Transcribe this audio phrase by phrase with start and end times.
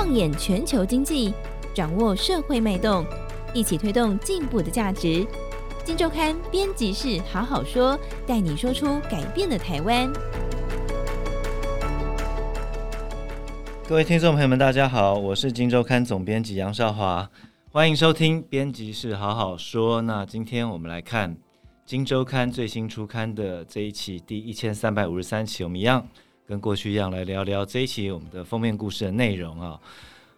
[0.00, 1.34] 放眼全球经济，
[1.74, 3.04] 掌握社会脉动，
[3.52, 5.26] 一起推动进步的价值。
[5.84, 10.08] 金周刊编辑室好好说，带你说出改变的台湾。
[13.88, 17.28] 各位听众朋友们，大家好，我是金周刊总编辑杨少华，
[17.72, 20.00] 欢迎收听编辑室好好说。
[20.02, 21.36] 那今天我们来看
[21.84, 26.06] 金周刊最新出刊的这一期第一千三百五十三期，我们一样
[26.48, 29.78] 跟过去一样来聊聊这一期我们的封面故事的内容啊。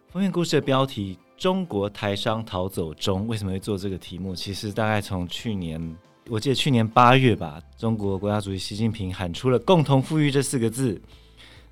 [0.09, 3.25] 封面故事的标题：中国台商逃走中。
[3.29, 4.35] 为什么会做这个题目？
[4.35, 5.95] 其实大概从去年，
[6.27, 11.01] 我记得去年八月吧，中国国家主席习近平喊出了“共同富裕”这四个字。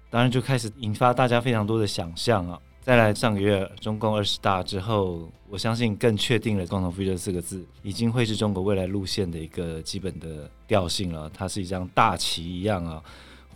[0.10, 2.58] 当然就开始引发大家非常多的想象啊！
[2.82, 11.30] 再来上个月中共二十大之后，我相信更确定了“共同富裕”这四个字已经会是中国未来路线的一个基本的调性了。
[11.34, 13.04] 它是一张大旗一样啊，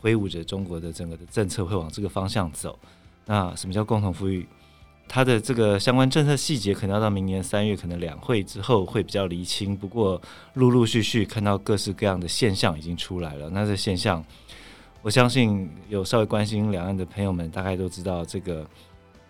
[0.03, 2.77] 挥舞着中国的整个的政策会往这个方向走。
[3.25, 4.45] 那什么叫共同富裕？
[5.07, 9.75] 它的这个相关政策细节可能要到明年三月，可能两会之后会比较厘清。
[9.75, 10.21] 不过
[10.55, 14.23] 陆陆续续看到各式各样的现象已经出来了，那这现象。
[15.01, 18.65] 我相信有稍微关心两岸的朋友们，大概都知道这个，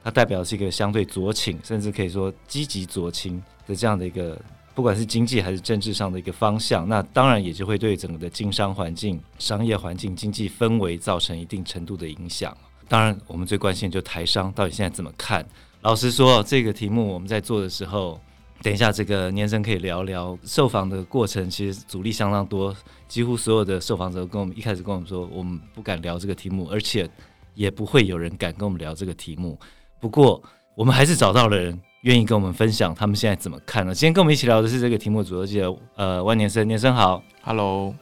[0.04, 4.40] 它代表是一个相对酌情，甚至可以说积极酌情的这样的一个，
[4.74, 6.88] 不管是经济还是政治上的一个方向。
[6.88, 12.56] 那当然也就会对整个的经商环境、商业环境、经济氛围造成一定程度的影响。
[12.88, 15.46] 当然，我们最关心的就是台商到底现在怎么看。
[15.82, 18.20] 老实说，这个题目我们在做的时候。
[18.62, 22.74] 等一下，这个年生可以聊聊受访的过程，其实阻力相当多，
[23.10, 27.10] 几乎所有的受访者跟我们一开始跟我们说，我们不敢聊这个题目，而且
[27.56, 29.60] 也不会有人敢跟我们聊这个题目。
[30.00, 30.42] 不过，
[30.76, 31.80] 我们还是找到了人。
[32.04, 33.96] 愿意跟我们分享他们现在怎么看呢？
[33.96, 37.96] 今天跟我们一起聊的是这个题目主记者，呃，万年生，年生好，Hello，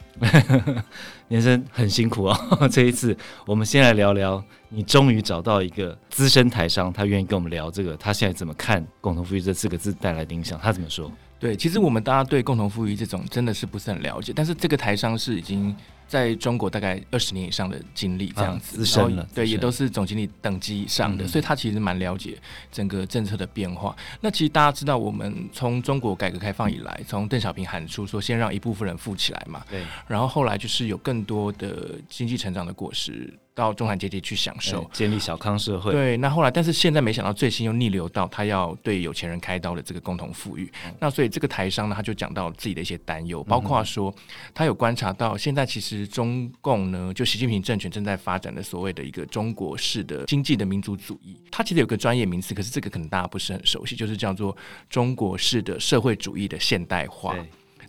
[1.28, 2.68] 年生很辛苦哦。
[2.68, 10.58] 这一次，我们先来聊聊，你终于找到一个资深台商，他愿意跟我们聊这个，他现在怎么看“共同富裕”这四个字带来的影响？
[10.60, 11.08] 他怎么说？
[11.38, 15.72] 对，其实我们大家对“共同富裕”这种真的是不是很了解，但是这个台商是已经。
[16.12, 22.36] 在中国大概二十年以上的经历，这样子，资、啊、深了，对，也都是总经理等级以上的，嗯、所以他其实蛮了解
[22.70, 23.96] 整个政策的变化。
[24.20, 33.32] 那其实大家知道，我们从中国改革开放以来，从邓小平喊出说先让一部分人富起来嘛，对，然后后来就是有更多的经济成长的果实。
[33.54, 35.92] 到中产阶级去享受，建立小康社会。
[35.92, 40.72] 对，那后来，但是现在没想到，最新又逆流到他要对有钱人开刀的这个共同富裕。
[40.86, 44.10] 嗯、那所以这个台商呢，他就讲到自己的一些担忧，包括说
[44.54, 51.36] 他有观察到，现在其实中共呢，就习近平政权正在发展的所谓的一个中国式的经济的民族主义。
[51.50, 54.56] 它其实有个专业名词，可是这个可能大家不是很熟悉，就是叫做
[54.88, 57.36] 中国式的社会主义的现代化。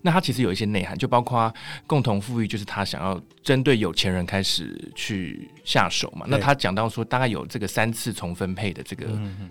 [0.03, 1.51] 那它其实有一些内涵，就包括
[1.87, 6.25] 共同富裕，就是他想要针对有钱人开始去下手嘛。
[6.29, 9.07] 那他讲到说，大概有这个三次重分配的这个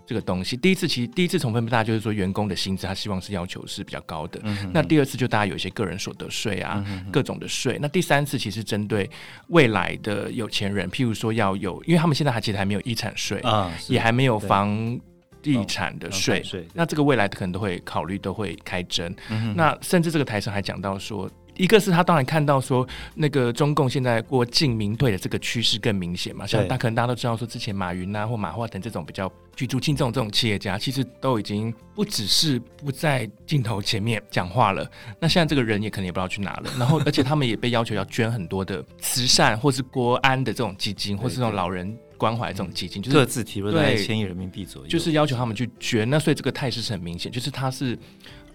[0.06, 0.56] 这个东西。
[0.56, 4.40] 第一次其实第一次重分配，大家就是说员工的薪资，他希望是要求是比较高的。
[4.72, 7.78] 那第二次就大家有一些个人所得税啊，各种的税。
[7.80, 9.08] 那第三次其实针对
[9.48, 15.00] 未来的有钱人，譬如说要有，因为他们现在还其实还没有遗产税啊，也还没有房。
[15.42, 19.12] 地产的税，哦、那这个未来可能都会考虑，都会开征。
[19.28, 26.46] 嗯、那甚至这个台上还讲到说，一个是他当然看到说，那个中共现在过进民退的这个趋势更明显嘛。
[26.46, 34.88] 像大可能大家都知道说，之前马云啊或马化腾这种比较举足轻重这种企业家，其实都已经不只是不在镜头前面讲话了。
[35.20, 36.70] 那现在这个人也可能也不知道去哪了。
[36.78, 41.96] 然后，而且他们也被要求要捐很多的慈善或是国安的这种基金，或是这种老人。
[42.22, 46.08] 关怀这种基金，就是各自提了大概千亿人民币左右，就是要求他们去捐。
[46.08, 47.98] 那所以这个态势是很明显，就是他是，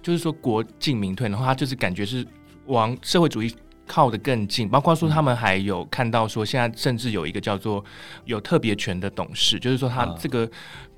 [0.02, 2.26] 就是说国进民退，然后他就是感觉是
[2.68, 3.54] 往社会主义
[3.86, 4.70] 靠得更近。
[4.70, 7.84] 包括说他们还有看到说，现在甚至有一个叫做
[8.24, 10.50] 有特别权的董事，就是说他这个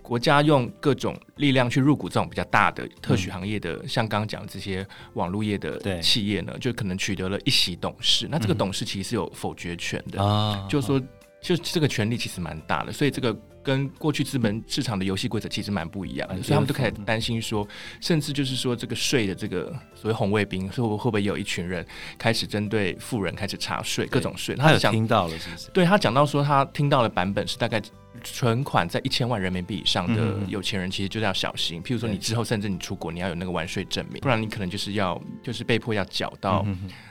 [0.03, 4.85] 国家用各种力量去入股这种比较大的特许行业的，嗯、像刚刚讲的这些
[5.15, 8.27] 网络业的企业呢，就可能取得了一席董事。
[8.29, 11.01] 那这个董事其实是有否决权的，嗯、就是说。
[11.41, 17.67] 就这个权力其实蛮大的，所以这个跟过去资本市场的游戏规则其实蛮不一样的，所以他们都开始担心说，
[18.01, 21.85] 甚至就是说这个税的这个所谓红卫兵，会会不会有一群人
[22.17, 24.55] 开始针对富人开始查税，各种税？
[24.55, 25.69] 他有听到了是不是？
[25.71, 27.81] 对，他讲到说，他听到的版本是大概
[28.23, 31.81] 存款在一千万人民币以上的有钱人，其实就是要小心。
[31.81, 36.65] 譬如说，你之后甚至你出国，你要有那个完税证明，不然你可能就是要就是被迫要缴到。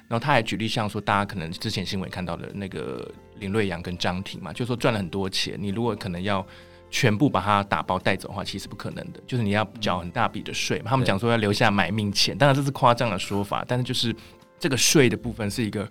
[0.09, 6.47] 然后他还举例，像说大家可能之前新闻看到的那个林瑞阳跟张庭嘛，就说赚了很多钱，你如果可能要
[6.91, 10.91] 全部把它打包带走的话，其实不可能的，就是你要缴很大笔的税嘛。
[10.91, 14.15] 他们讲说要留下买命钱，当然这是夸张的说法，但是就是
[14.59, 15.89] 这个税的部分是一个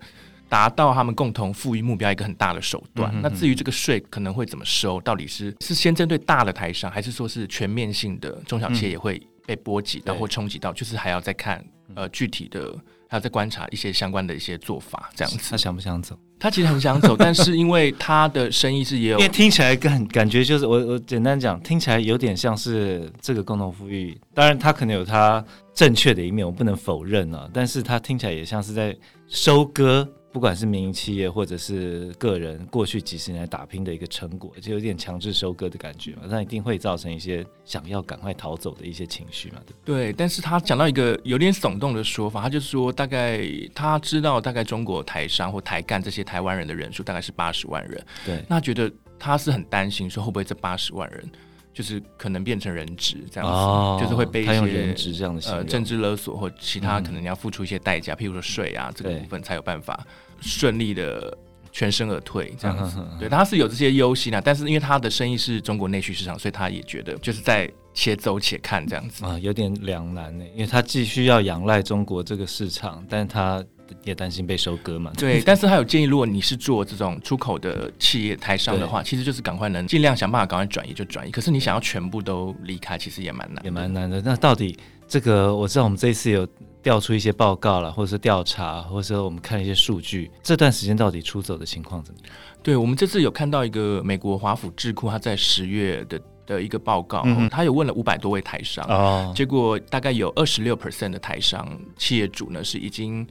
[0.50, 3.14] 达到他们共同富裕目标一个很大的手段。
[3.22, 10.74] 那至于这个税可能会怎么收，到底是是先针对大的台商，还是说是全面性的中小企业也会被波及到或冲击到？
[10.74, 11.64] 就是还要再看
[11.96, 12.76] 呃具体的，
[13.08, 15.40] 还要再观察一些相关的一些做法，这样子。
[15.50, 16.20] 他想不想走？
[16.38, 24.20] 他其实很想走，但是因为他的生意是也有，因为听起来感感觉就是我我简单讲，听起来有点像是这个共同富裕。
[24.34, 27.50] 当然，他可能有他正确的一面，我不能否认啊。
[27.54, 28.94] 但是他听起来也像是在
[29.30, 30.08] 收割。
[30.38, 40.12] 不管是民营企业或者是个人，过去几十年来打拼的一个成果，就有点强制收割的感觉嘛，那一定会造成一些想要赶快逃走的一些情绪嘛，对不对？
[40.12, 43.42] 对，但是他讲到一个有点耸动的说法，他就说大概
[43.74, 51.28] 他知道大概中国台商或台干这些台湾人的人数大概是八十万人，对，那觉得他是很担心说会不会这八十万人
[51.74, 60.06] 就是可能变成人质这样子，哦、就是会被一些人质这样的呃政治勒索或其他可能你要付出一些代价，嗯、譬如说税啊这个部分才有办法。
[60.40, 61.36] 顺利的
[61.72, 73.64] 全身而退，这样子，对，他是有这些忧心啊，但是因为他的生意是中国内需市场，所以他也觉得就是在且走且看这样子啊，有点两难呢，因为他既需要仰赖中国这个市场，但他
[74.04, 75.12] 也担心被收割嘛。
[75.18, 81.32] 对，但是他有建议，如果你是做这种出口的企业台商的话， 其实就是赶快能尽量想办法赶快转移就转移。
[81.32, 84.22] 可是你想要全部都离开，其实也蛮难，也蛮难的。
[84.22, 86.48] 那到底这个，我知道我们这一次有。
[86.88, 92.34] 调出一些报告了，或者是调查，或者说我们看一些数据，这段时间到底出走的情况怎么样？
[92.64, 103.28] 对，我们这次有看到一个美国华府智库，他在十月的的一个报告，嗯、他有问了五百多位台商，哦、结果大概有二十六 percent 的台商企业主呢是已经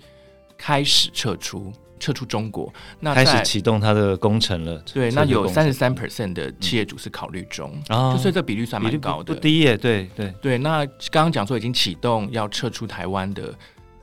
[0.59, 1.73] 开始撤出。
[1.99, 4.83] 撤出中国，那开始启动它的工程了。
[4.93, 9.77] 对，那有三十三 percent 的企业主是考虑中，嗯、就所以这比率算蛮高的，不低耶。
[9.77, 13.55] 对对对，那刚刚讲说已经启动要撤出台湾的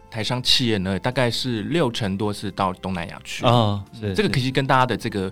[0.10, 3.46] 台商企业呢，大概是六成多是到东南亚去。
[3.46, 3.84] 哦，
[4.16, 5.32] 这个可惜跟大家的这个。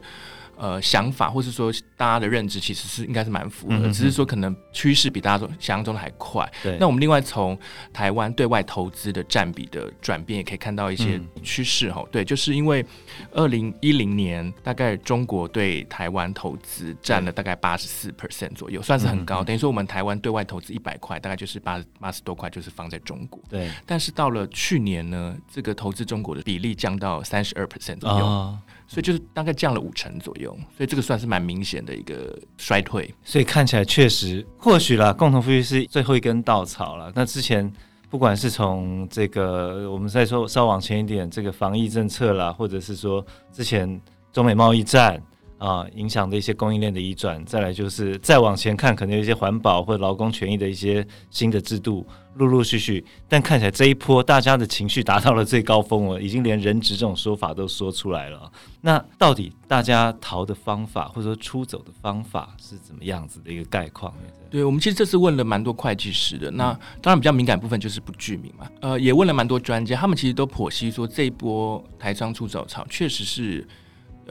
[0.61, 6.47] 呃，想法或是说大家的认知其实是应该是蛮符合的，嗯、只是说可能趋势比大家想象中的还快。
[6.61, 7.57] 对，那我们另外从
[7.91, 12.03] 台湾对外投资的占比的转变，也可以看到一些趋势哈。
[12.05, 12.85] 嗯、对，就是因为
[13.31, 19.41] 二零一零年大概中国对台湾投资占了大概八十四 percent 左右，算是很高。
[19.41, 23.41] 嗯、等于说我们台湾对外投资一百块，大概就是八八十多块就是放在中国。
[23.49, 28.23] 对，但是到了去年呢，这个投资中国的比例降到三十二 percent 左右。
[28.23, 28.59] 哦
[28.91, 33.09] 所以就是大概降了五成左右，所以这个算是蛮明显的一个衰退。
[33.23, 37.09] 所以看起来确实，或许啦，共同富裕是最后一根稻草了。
[37.15, 37.71] 那之前
[38.09, 44.01] 不管是从这个，我们再说稍往前一点，这个防疫政策啦，或者是说之前
[44.33, 45.23] 中美贸易战
[45.61, 52.03] 啊，影响的一些供应链的移转，再来就是再往前看，可能有一些环保或者劳工权益的一些新的制度。
[52.35, 58.49] 陆陆续续，但看起来这一波大家的情绪达到了最高峰了，已经连人质这种说法都说出来了。
[58.79, 64.13] 那到底大家逃的方法，或者说出走的方法是怎么样子的一个概况？
[64.49, 66.71] 对，我们其实这次问了蛮多会计师的，那
[67.01, 68.65] 当然比较敏感部分就是不具名嘛。
[68.79, 73.67] 呃，也问了蛮多专家，他们其实都剖析说这一波台商出走潮确实是。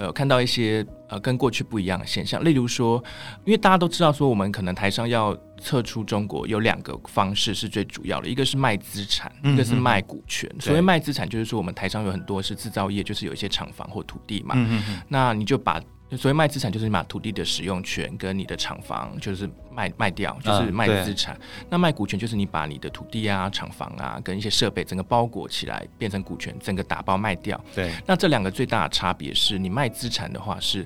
[0.01, 3.05] 呃，看到一些呃跟过去不一样的现象，例如说，
[3.45, 10.51] 因为大家都知道说，我们可能台上要撤出中国，有两个方式是最主要的，一个是卖资产，一个是卖股权。
[10.55, 15.81] 嗯、所谓卖资产，就是说我们台商有很多是制造业，就是有一些厂房或土地嘛，嗯、那你就把。
[16.17, 21.37] 所谓卖资产，就是你把土地的使用权跟你的厂房，就是卖卖掉，就是卖资产。
[21.37, 21.41] 啊、
[21.71, 27.65] 那卖股权，就是你把你的土地啊、厂房啊跟一些设备，整个包裹起来变成股权，整个打包卖掉。
[27.73, 27.93] 对。
[28.09, 30.85] 那这两个最大的差别是，你卖资产的话是，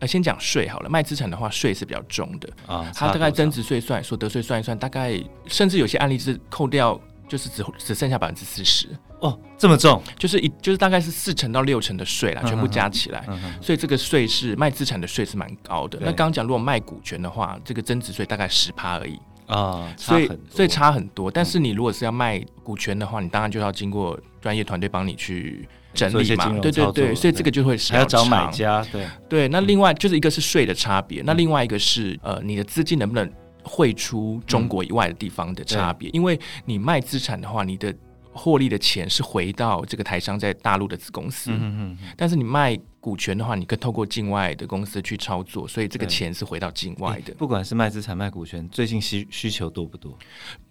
[0.00, 0.88] 呃，先讲税好了。
[0.88, 7.00] 卖资产的话，税是比较重的啊，它大概增值税算、所得税算一算，大概甚至有些案例是扣掉。
[7.28, 8.88] 就是只只剩下百分之四十
[9.20, 13.22] 哦，这么重，就是一就是大概是四成到六成的税啦，全部加起来，
[13.60, 15.98] 所以这个税是卖资产的税是蛮高的。
[16.00, 21.30] 那刚刚讲如果卖股权的话，这个增值税大概十趴而已啊，所以所以差很多。
[21.30, 29.48] 但是你如果是要卖股权的话，你当然就要经过专业团队帮你去整理嘛，对对对，所以这个就会还要找买家，对对。
[29.48, 33.30] 那另外就是一个是税的差别，那另外一个是呃你的资金能不能。
[33.64, 37.94] 汇出中国以外的地方的差别，嗯、因为你卖资产的话，你的
[38.32, 47.34] 获利的钱是回到这个台商在大陆的子公司，嗯嗯嗯，但是你卖股权的话，你可以透过境外的公司去操作，所以这个钱是回到境外的。
[47.34, 50.16] 不管是卖资产卖股权，最近需需求多不多？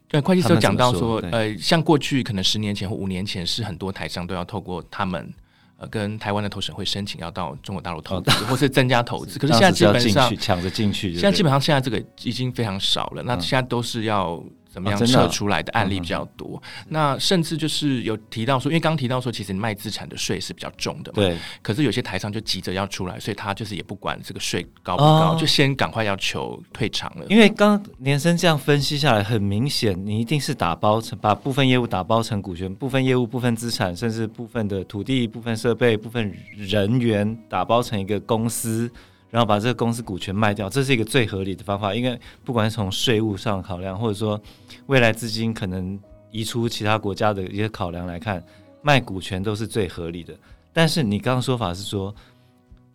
[0.09, 5.33] 对，会计师有讲到说，说呃，像过去可能十年前或五年前，是很多台商都要透过他们。
[5.79, 9.37] 呃，跟台湾的投审会申请要到中国大陆投资，或是增加投资。
[9.37, 13.21] 可是现在基本上抢着进去，现在基本上现在这个已经非常少了。
[13.21, 16.61] 那现在都是要怎么样撤出来的案例比较多。
[16.89, 21.15] 那甚至就是有提到说，因为刚提到说，其实你卖资产的税是比较重的嘛。
[21.15, 21.37] 对。
[21.61, 27.25] 可是有些台商就急着要出来，所以他就是也不管这个税高不高，哦、就先赶快要求退场了。
[27.29, 38.89] 因为刚连生这样分析下来，很明显，你一定是打包成把部分业务打包成股权，部分业务、部分资产，甚至部分的土地、部分设备、部分人员打包成一个公司。
[39.29, 41.93] 然后把这个公司股权卖掉，这是一个最合理的方法。
[41.93, 44.41] 因为不管是从税务上考量，或者说
[44.85, 45.99] 未来资金可能
[46.31, 48.43] 移出其他国家的一些考量来看，
[48.81, 50.33] 卖股权都是最合理的。
[50.73, 52.13] 但是你刚刚说法是说，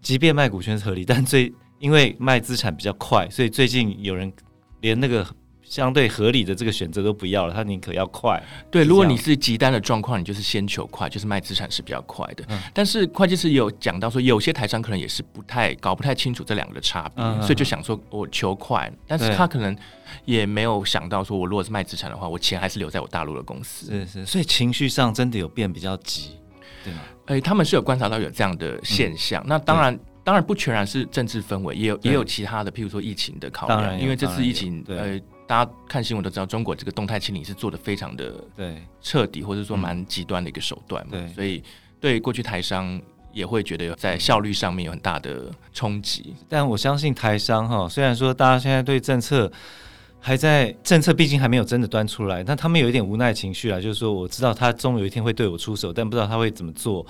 [0.01, 4.33] 即便卖股权是合理，但最因为卖资产比较快，所以最近有人
[4.81, 5.27] 连那个。
[5.73, 8.39] 相对合理的这个选择都不要了，他宁可要快。
[8.71, 12.45] 对，如果你是急单的状况，你就是先求快，就是卖资产是比较快的。
[12.51, 19.75] 嗯、但是会计师有讲到说，有些台商可能也是不太搞不太清楚这两个的差别，嗯、所以就想说我求快，但是他可能
[20.27, 23.87] 也没有想到说，我如果是卖资产的话，我钱还是留在我大陆的公司。
[23.87, 26.33] 是是，所以情绪上真的有变比较急，
[26.85, 27.01] 对吗？
[27.25, 29.43] 哎、欸，他们是有观察到有这样的现象。
[29.45, 29.99] 嗯、那当然。
[30.25, 33.99] 当然不全然是政治氛围，也有也有其他的，譬如说疫情的考量。
[33.99, 41.13] 因为这次疫情，呃，大家看新闻都知道，中国这个动态清理是做的非常的对彻底，或者说蛮极端的一个手段嘛。
[41.13, 41.63] 对，所以
[42.01, 43.01] 对过去台商
[43.33, 46.35] 也会觉得有在效率上面有很大的冲击。
[46.49, 49.51] 但我相信台商哈，虽然说大家现在对政策
[50.21, 57.05] 还在政策，毕竟还没有真的端出来，但他们有一点无奈情绪啊，就是说我知道他终有一天会对我出手，但不知道他会怎么做。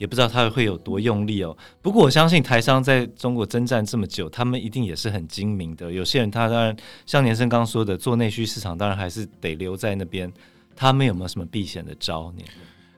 [0.00, 1.54] 也不知道他会有多用力哦。
[1.82, 5.92] 不过我相信台商在中国征战这么久，他们一定也是很精明的。
[5.92, 10.32] 有些人他当然像年生刚刚说的，做内需市场当然还是得留在那边。
[10.74, 12.42] 他们有没有什么避险的招呢？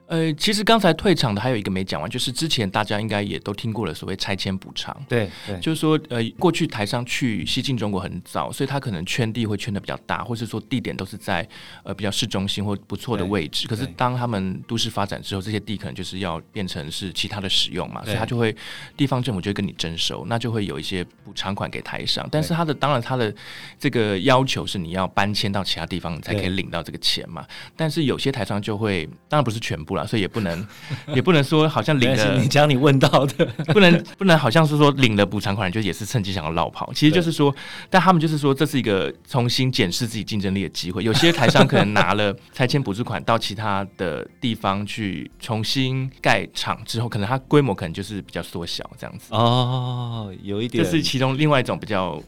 [0.07, 4.95] 呃，其实刚才退场的还有一个没讲完，就是之前大家应该也都听过了所谓拆迁补偿。
[5.07, 11.47] 对，对，就是说，呃，过去台商去西进中国很早，所以他可能圈地会圈的比较大，或是说地点都是在
[11.83, 13.67] 呃比较市中心或不错的位置。
[13.67, 18.55] 可是当他们都市发展之后，这些地可能就是要变成是其他的使用嘛，所以他就会
[18.97, 22.27] 地方政府就会跟你征收，那就会有一些补偿款给台商。
[22.31, 23.33] 但是他的当然他的
[23.79, 27.45] 这个要求是你要搬迁到其他地方，你才可以领到这个钱嘛。
[27.75, 30.05] 但是有些台商就会，当然不是全部啦。
[30.05, 30.67] 所以也不能，
[31.15, 32.37] 也不能说好像领了。
[32.37, 36.91] 你讲你问到的，不能不能好像是说领了补偿款，就也是趁机想要落跑。
[36.93, 37.53] 其实就是说，
[37.89, 41.03] 但他们就是说，这是一个重新检视自己竞争力的机会。
[41.03, 49.33] 有些台商可能拿了拆迁补助款到其他的地方去重新盖厂之后，可能它规模可能就是比较缩小这样子。
[49.33, 52.21] 哦，有一点，这是其中另外一种比较。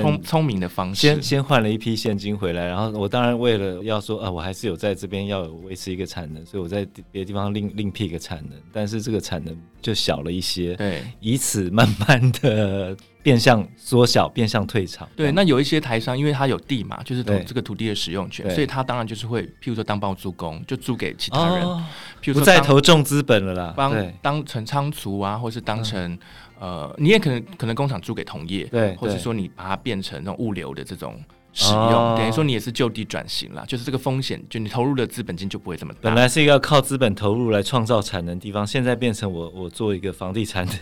[0.00, 15.08] 聪聪明的方式，先先换了一批现金回来，然后我当然为了要说啊，我还是有在这边要维持一个产能，所以我在别的地方另另辟一个产能，但是这个产能就小了一些，对，以此慢慢的变相缩小，变相退场。
[15.14, 21.82] 对，那有一些台商，因为他有地嘛，就是这个土地的使用权，所以他当然就是会，譬如说当包租公，就租给其他人，哦、
[22.20, 26.12] 譬如说不再投重资本了啦，帮当成仓储啊，或是当成。
[26.12, 26.18] 嗯
[26.62, 31.20] 呃，你也可能可能工厂租给同业，对，或者说你把它变成那种物流的这种
[31.52, 35.98] 使用，哦、等于说你也是就地转型了，就是这个风险，就你投入的资本金就不会这么大。
[36.02, 40.72] 本来是一个靠资本投入来创造产能的地方，现在变成我我做一个房地产的。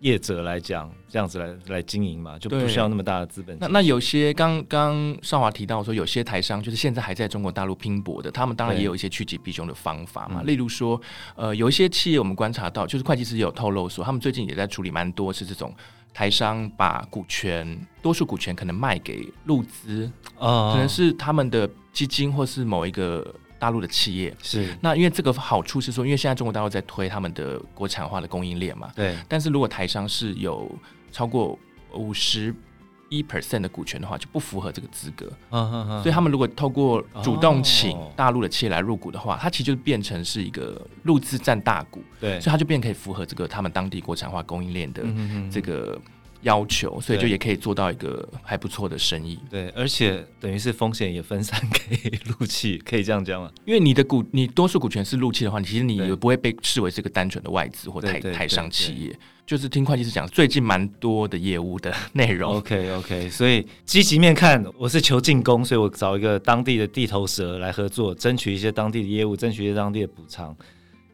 [0.00, 3.56] 业者来讲，这样子来来经营嘛，就不需要那么大的资本。
[3.60, 10.42] 那那有些刚刚少华提到说，有些台商就是现在还在中国大陆拼搏的，他们当然也有一些趋吉避凶的方法嘛。
[10.42, 11.00] 例如说，
[11.36, 15.74] 呃，有一些企业我们观察到，就是会计师也有透露说，他们最近也在处理蛮多是这种
[16.14, 23.34] 台商把股权，多数股权可能卖给入资，哦，可能是他们的基金或是某一个。
[23.60, 29.14] 大陆的企业是那，因为这个好处是说，因为现在中国大陆在推他们的国产化的供应链嘛，对。
[29.28, 30.68] 但是如果台商是有
[31.12, 31.56] 超过
[31.92, 32.54] 五十
[33.10, 35.30] 一 percent 的股权的话，就不符合这个资格。
[35.50, 36.02] 嗯嗯嗯。
[36.02, 42.40] 所以他们如果透过主动请大陆的企业来入股的话，它其实就变成是一个入资占大股，对。
[42.40, 45.04] 所以它就变可以符合这个他们当地国产化供应链的
[45.52, 46.00] 这个。
[46.42, 49.38] 要求，所以就也可以做到一个还不错的生意。
[49.50, 53.50] 对，而且等于是风险也分散给陆气，可以这样讲吗？
[53.64, 59.18] 因为你的股，你多数股权是陆气的话，其实你也不会被视为是个单纯的外资或台台商企业。
[59.46, 62.54] 就是听会计师讲，最近蛮多的业务的内容。
[62.54, 70.56] OK OK，所以积极面看，我是求进攻，所以我找一个当地的地头蛇来合作，争取一些当地的业务，争取一些当地的补偿。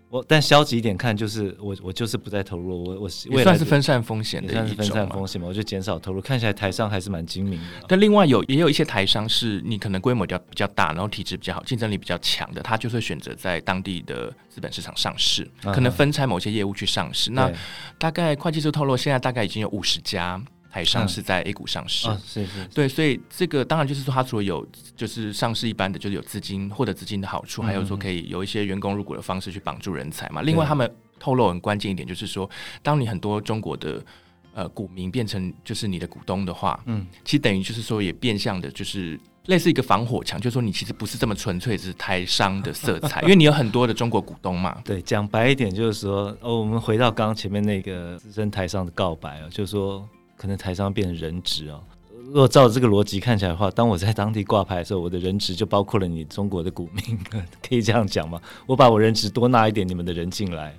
[0.09, 2.95] 我但消极一点看，就是我我就是不再投入，我
[3.31, 6.21] 我也算是分散风险的，算是分散风险嘛，我就减少投入。
[6.21, 7.87] 看起来台商还是蛮精明的。
[7.89, 17.31] 但另外有也有一些台商是你可能规模比较比较大，然后体质比较好，竞争力比较强的，他就会选择在当地的资本市场上市，可能分拆某些业务去上市。
[17.33, 17.53] 嗯、那
[17.99, 20.41] 大概会计师透露，现在大概已经有五十家。
[20.77, 22.07] 台商是在 A 股上市。
[22.07, 22.65] 嗯、是是。
[22.67, 30.43] 对，所以这个当然就是说，它除了有就是上市一般的，就是有资金获得资金的好处，还有说可以有一些员工入股的方式去绑住人才嘛。
[30.43, 32.49] 另外，他们透露很关键一点，就是说，
[32.83, 34.05] 当你很多中国的
[34.53, 39.19] 呃股民变成就是你的股东的话，嗯，其实等于就是说也变相的就是。
[39.47, 44.77] 类似一个防火墙，就是说你其实不是这么纯粹是台商的色彩， 因为你有很多的中国股东嘛。
[44.85, 50.05] 对，讲白一点就是说，哦，我们回到刚刚前面那个资深台商的告白啊，就是说
[50.37, 51.83] 可能台商变成人质哦。
[52.27, 57.19] 如果照这个逻辑看起来的话，当我在当地挂牌的时候，我的人质就包括了你中国的股民，
[57.63, 58.41] 可以这样讲吗？
[58.67, 60.75] 我把我人质多纳一点你们的人进来，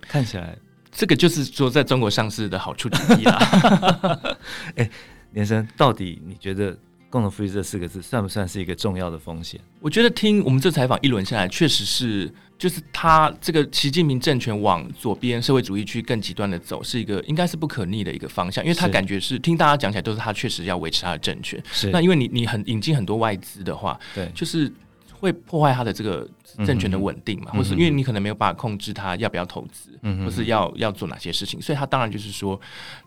[0.00, 0.56] 看起来
[0.90, 4.36] 这个就是说在中国上市的好处之一啦。
[4.76, 4.90] 哎，
[5.32, 6.76] 连生，到底你觉得？
[7.12, 9.60] 共同富裕这四个字算不算是一个重要的风险？
[9.80, 21.62] 我觉得听我们这采访一轮下来，确实是，就是他这个习近平政权往左边社会主义去更极端的走，是一个应该是不可逆的一个方向，因为他感觉是，是听大家讲起来都是他确实要维持他的政权。
[21.70, 24.72] 是，那因为你你很引进很多外资的话，对，就是
[25.12, 26.26] 会破坏他的这个
[26.64, 32.58] 政权的稳定嘛，嗯、或是因为你可能没有办法控制他要不要投资，嗯，或是要要做哪些事情，所以他当然就是说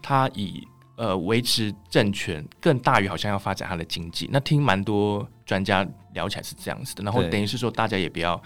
[0.04, 0.64] 他以。
[0.96, 4.30] 呃，维持政权更大于好像要发展他的经济。
[4.32, 8.42] 那听蛮多专家聊起来是这样子的，然后等于是说大家也不要，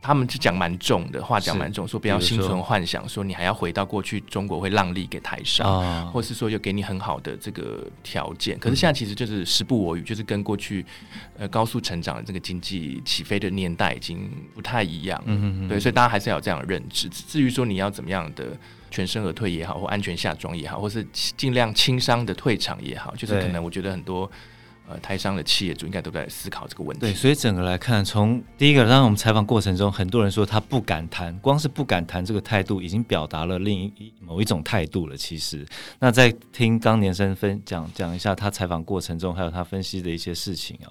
[0.00, 8.58] 他们是讲蛮重的话，讲蛮重，说不要心存幻想，说你还要回到过去中国会让利给台商，哦、或是说又给你很好的这个条件。
[8.58, 10.84] 可是现在其实就是时不我与，就是跟过去
[11.36, 15.22] 呃高速成长的这个经济起飞的年代已经不太一样。
[15.26, 15.68] 嗯嗯嗯。
[15.68, 17.08] 对，所以大家还是要有这样的认知。
[17.08, 18.46] 至于说你要怎么样的。
[18.90, 24.28] 全身而退也好，或安全下装也好，或是尽量轻伤的退场也好，就是可能我觉得很多
[24.88, 27.00] 呃台商的企业主应该都在思考这个问题。
[27.00, 35.16] 对，所以整个来看，从第一个，当然我们采访过程中，很多人说他不敢谈，光是不敢谈这个态度，已经表达了另一某一种态度了。
[35.16, 35.66] 其实，
[35.98, 40.90] 那在听刚年生分讲讲一下他采访过程中，还有他分析的一些事情啊。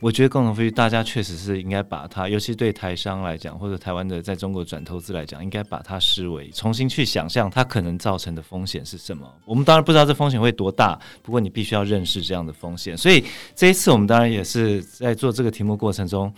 [0.00, 9.32] 我觉得共同富裕，大家确实是应该把它，尤其对台商来讲，或者台湾的在中国转投资来讲，应该把它视为重新去想象它可能造成的风险是什么。
[9.44, 12.98] 我们当然不知道这风险会多大，不过你必须要认识这样的风险。
[12.98, 16.32] 所以这一次我们当然也是在做这个题目过程中，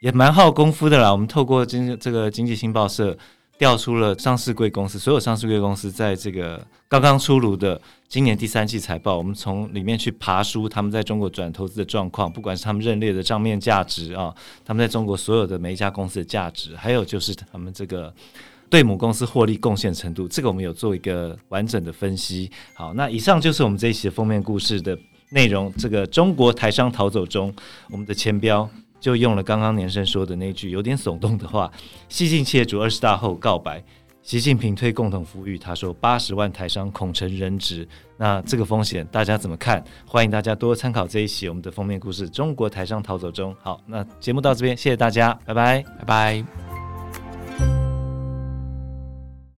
[0.00, 1.10] 也蛮耗功夫的啦。
[1.12, 3.16] 我们透过经这个经济新报社。
[3.58, 18.12] 调出了上市贵公司，所有上市贵公司在这个刚刚出炉的今年第三季财报，我们从里面去爬梳他们在中国转投资的状况，不管是他们认列的账面价值啊，他们在中国所有的每一家公司的价值，还有就是他们这个
[18.68, 22.50] 对母公司获利贡献程度，这个我们有做一个完整的分析。
[22.74, 24.98] 好，那以上就是我们这一期的封面故事的
[25.32, 25.72] 内容。
[25.76, 27.52] 这个中国台商逃走中，
[27.90, 28.68] 我们的前标。
[29.00, 31.68] 就用了刚刚年生说的那句有点耸动的话
[32.08, 33.82] ：“西进企业主二十大后告白，
[34.22, 37.84] 习近平推共同富裕，他说八十万台商恐成人质。”
[38.16, 39.82] 那这个风险大家怎么看？
[40.06, 43.52] 欢迎大家多参考这一期我们的封面故事：中国台商逃走中。
[43.60, 46.81] 好，那节目到这边，谢谢大家，拜拜，拜拜。